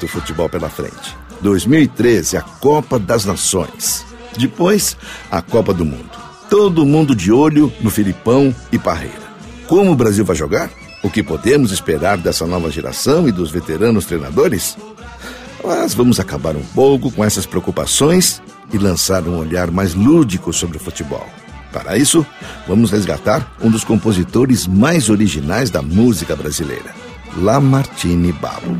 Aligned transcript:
Muito 0.00 0.08
futebol 0.08 0.48
pela 0.48 0.70
frente. 0.70 1.16
2013, 1.42 2.38
a 2.38 2.42
Copa 2.42 2.98
das 2.98 3.26
Nações. 3.26 4.06
Depois, 4.36 4.96
a 5.30 5.42
Copa 5.42 5.74
do 5.74 5.84
Mundo. 5.84 6.10
Todo 6.48 6.86
mundo 6.86 7.14
de 7.14 7.30
olho 7.30 7.72
no 7.80 7.90
Filipão 7.90 8.54
e 8.72 8.78
Parreira. 8.78 9.30
Como 9.66 9.92
o 9.92 9.94
Brasil 9.94 10.24
vai 10.24 10.34
jogar? 10.34 10.70
O 11.02 11.10
que 11.10 11.22
podemos 11.22 11.70
esperar 11.70 12.16
dessa 12.18 12.46
nova 12.46 12.70
geração 12.70 13.28
e 13.28 13.32
dos 13.32 13.50
veteranos 13.50 14.06
treinadores? 14.06 14.76
Mas 15.64 15.94
vamos 15.94 16.18
acabar 16.18 16.56
um 16.56 16.64
pouco 16.74 17.10
com 17.10 17.24
essas 17.24 17.46
preocupações 17.46 18.42
e 18.72 18.78
lançar 18.78 19.26
um 19.28 19.38
olhar 19.38 19.70
mais 19.70 19.94
lúdico 19.94 20.52
sobre 20.52 20.76
o 20.76 20.80
futebol. 20.80 21.26
Para 21.72 21.96
isso, 21.96 22.26
vamos 22.66 22.90
resgatar 22.90 23.52
um 23.62 23.70
dos 23.70 23.84
compositores 23.84 24.66
mais 24.66 25.08
originais 25.08 25.70
da 25.70 25.80
música 25.80 26.34
brasileira, 26.34 26.94
Lamartine 27.36 28.32
Babo. 28.32 28.76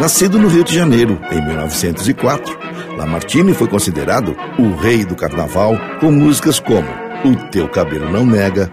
Nascido 0.00 0.38
no 0.38 0.48
Rio 0.48 0.64
de 0.64 0.74
Janeiro 0.74 1.20
em 1.30 1.44
1904, 1.44 2.58
Lamartine 2.96 3.52
foi 3.52 3.68
considerado 3.68 4.34
o 4.58 4.74
rei 4.74 5.04
do 5.04 5.14
carnaval 5.14 5.74
com 6.00 6.10
músicas 6.10 6.58
como 6.58 6.88
O 7.22 7.36
Teu 7.50 7.68
Cabelo 7.68 8.10
Não 8.10 8.24
Nega, 8.24 8.72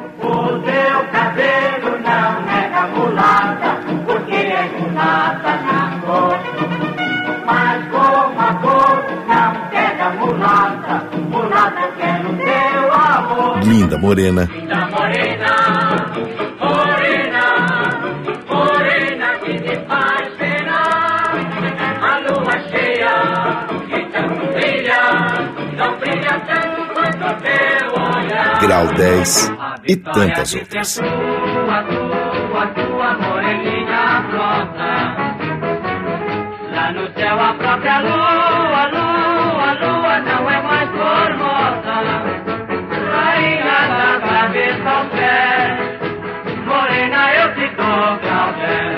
Linda 13.65 13.97
Morena, 13.97 14.47
Linda 14.53 14.87
morena, 14.87 15.53
morena, 16.61 17.45
morena 18.47 19.27
que 19.43 19.53
te 19.59 19.75
faz 19.85 20.29
penar. 20.37 21.33
A 22.01 22.19
lua 22.19 22.55
cheia 22.69 23.15
que 23.89 23.99
tanto 24.13 24.43
brilha, 24.53 25.01
não 25.75 25.91
brilha 25.99 26.35
tanto 26.47 26.79
quanto 26.93 27.27
teu 27.41 27.87
olhar. 28.01 28.59
Grau 28.61 28.87
10 28.93 29.51
e 29.87 29.95
tantas 29.97 30.55
outras. 30.55 30.99
Lá 36.71 36.91
no 36.93 37.05
céu 37.13 37.41
a 37.41 37.53
própria 37.55 37.99
lua, 38.01 38.36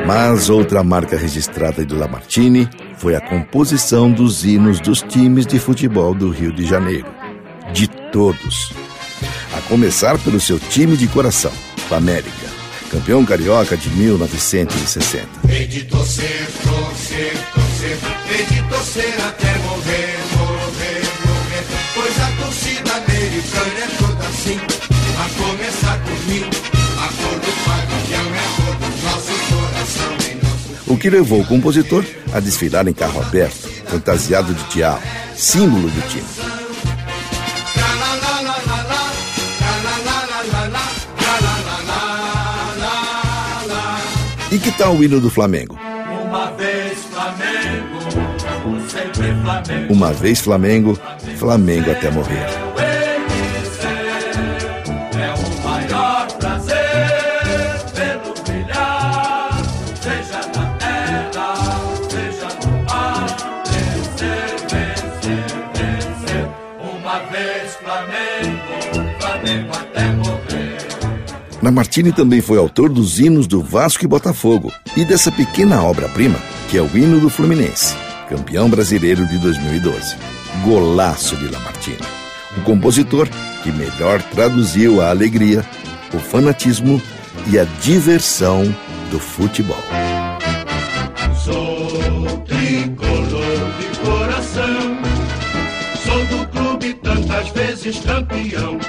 Mas 0.10 0.50
outra 0.50 0.84
marca 0.84 1.16
registrada 1.16 1.86
de 1.86 1.94
Lamartine 1.94 2.68
foi 2.98 3.16
a 3.16 3.22
composição 3.22 4.12
dos 4.12 4.44
hinos 4.44 4.80
dos 4.80 5.04
times 5.04 5.46
de 5.46 5.60
futebol 5.60 6.16
do 6.16 6.32
Rio 6.32 6.52
de 6.52 6.66
Janeiro. 6.66 7.06
De 7.72 7.88
todos. 8.12 8.74
A 9.56 9.62
começar 9.70 10.18
pelo 10.18 10.40
seu 10.40 10.58
time 10.58 10.98
de 10.98 11.08
coração, 11.08 11.52
o 11.92 11.94
América, 11.94 12.48
campeão 12.90 13.24
carioca 13.24 13.78
de 13.78 13.88
1960. 13.92 15.28
Hei 15.48 15.68
de 15.68 15.84
torcer, 15.84 16.48
torcer, 16.64 17.34
torcer, 17.54 17.98
hei 18.32 18.46
de 18.46 18.68
torcer 18.68 19.14
até 19.28 19.59
O 30.90 30.98
que 30.98 31.08
levou 31.08 31.42
o 31.42 31.46
compositor 31.46 32.04
a 32.34 32.40
desfilar 32.40 32.88
em 32.88 32.94
carro 32.94 33.22
aberto, 33.22 33.70
fantasiado 33.86 34.52
de 34.56 34.64
diabo, 34.72 35.04
símbolo 35.36 35.88
do 35.88 36.02
time. 36.10 36.26
E 44.52 44.58
que 44.58 44.72
tal 44.72 44.96
o 44.96 45.04
hino 45.04 45.22
do 45.22 45.30
Flamengo? 45.30 45.78
Uma 46.26 46.50
vez 46.54 46.98
Flamengo, 47.04 48.90
sempre 48.90 49.42
Flamengo. 49.44 49.94
Uma 49.94 50.12
vez 50.12 50.40
Flamengo, 50.40 51.00
Flamengo 51.38 51.92
até 51.92 52.10
morrer. 52.10 52.69
Lamartine 71.62 72.14
também 72.14 72.40
foi 72.40 72.58
autor 72.58 72.90
dos 72.90 73.20
hinos 73.20 73.46
do 73.46 73.62
Vasco 73.62 74.06
e 74.06 74.08
Botafogo 74.08 74.72
e 74.96 75.04
dessa 75.04 75.30
pequena 75.30 75.84
obra-prima, 75.84 76.40
que 76.70 76.78
é 76.78 76.82
o 76.82 76.98
hino 76.98 77.20
do 77.20 77.30
Fluminense, 77.30 77.96
campeão 78.30 78.70
brasileiro 78.70 79.28
de 79.28 79.38
2012. 79.40 80.16
Golaço 80.64 81.36
de 81.36 81.50
Lamartine. 81.50 82.00
O 82.58 82.62
compositor 82.62 83.28
que 83.62 83.72
melhor 83.74 84.22
traduziu 84.22 85.02
a 85.02 85.10
alegria, 85.10 85.66
o 86.14 86.20
fanatismo 86.20 87.02
e 87.52 87.60
a 87.60 87.66
diversão 87.82 88.64
do 89.12 89.20
futebol. 89.20 89.84
Sou 91.44 92.38
tricolor 92.46 93.72
de 93.80 94.00
coração. 94.00 94.98
Sou 96.06 96.26
do 96.26 96.48
clube 96.48 96.94
tantas 96.96 97.50
vezes 97.50 98.00
campeão. 98.00 98.80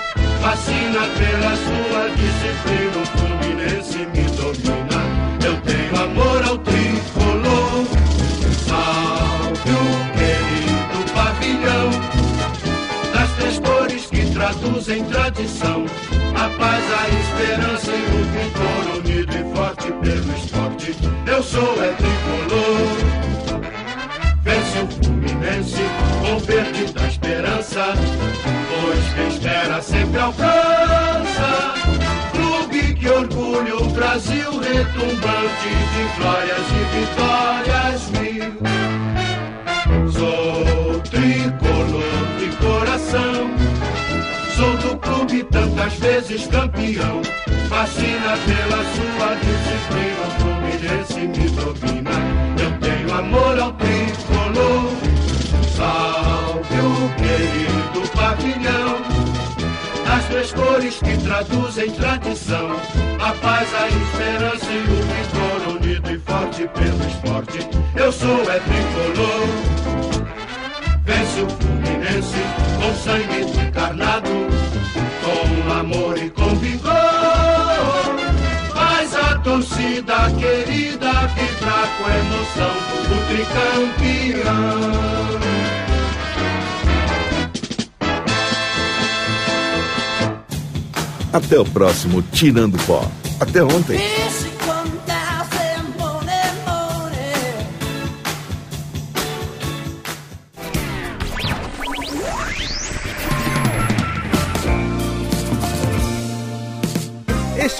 Fascina 0.50 1.02
pela 1.17 1.55
sua 1.55 2.11
disciplina. 2.17 2.99
O 3.00 3.06
Fluminense 3.06 3.99
me 3.99 4.25
domina. 4.35 5.00
Eu 5.47 5.55
tenho 5.61 5.94
amor 6.02 6.43
ao 6.44 6.58
tricolor. 6.58 7.87
Salve 8.67 9.70
o 9.70 9.85
querido 10.19 11.12
pavilhão. 11.14 11.91
Das 13.14 13.31
três 13.37 13.61
cores 13.61 14.06
que 14.06 14.26
traduzem 14.32 15.05
tradição. 15.05 15.87
A 16.35 16.49
paz, 16.58 16.85
a 16.99 17.08
esperança 17.20 17.93
e 17.93 18.05
o 18.17 18.25
vigor 18.35 18.96
unido 18.99 19.32
e 19.32 19.55
forte 19.55 19.93
pelo 20.03 20.32
esporte. 20.37 20.96
Eu 21.29 21.43
sou 21.44 21.81
é 21.81 21.93
tricolor. 21.93 22.99
Vence 24.43 24.79
o 24.81 24.88
Fluminense 25.05 25.85
com 26.20 26.38
verde 26.41 26.93
da 26.93 27.06
esperança. 27.06 27.19
Sempre 29.82 30.20
alcança. 30.20 31.75
Clube 32.32 32.94
que 32.94 33.08
orgulha 33.08 33.76
o 33.76 33.88
Brasil 33.91 34.50
retumbante 34.61 35.69
de 35.93 36.02
glórias 36.17 36.67
e 36.70 36.82
vitórias 36.97 38.00
mil. 38.11 38.52
Sou 40.12 41.00
tricolor 41.00 42.26
de 42.38 42.49
coração, 42.56 43.50
sou 44.56 44.76
do 44.76 44.97
clube 44.99 45.44
tantas 45.44 45.94
vezes 45.94 46.46
campeão. 46.46 47.23
Fascina 47.69 48.37
pela 48.46 48.85
sua 48.94 49.35
disciplina, 49.37 50.40
cores 60.91 60.99
que 60.99 61.17
traduzem 61.25 61.91
tradição, 61.93 62.71
a 63.21 63.33
paz, 63.35 63.69
a 63.75 63.89
esperança 63.89 64.67
e 64.73 64.79
o 64.79 65.03
vigor 65.07 65.77
unido 65.77 66.11
e 66.11 66.19
forte 66.19 66.69
pelo 66.69 67.09
esporte. 67.09 67.59
Eu 67.95 68.13
sou 68.13 68.41
é 68.51 68.59
tricolor, 68.59 69.49
vence 71.05 71.43
o 71.43 71.49
Fluminense 71.49 72.43
com 72.77 72.95
sangue 72.97 73.67
encarnado, 73.67 74.31
com 75.23 75.73
amor 75.73 76.19
e 76.19 76.31
com 76.31 76.55
vigor. 76.57 76.91
Faz 78.75 79.15
a 79.15 79.39
torcida 79.39 80.31
querida 80.39 81.13
vibrar 81.29 81.89
com 81.99 82.09
emoção, 82.09 82.75
o 83.07 83.17
tricampeão. 83.29 85.10
Até 91.32 91.59
o 91.59 91.65
próximo 91.65 92.23
Tirando 92.32 92.77
Pó. 92.87 93.05
Até 93.38 93.62
ontem. 93.62 93.99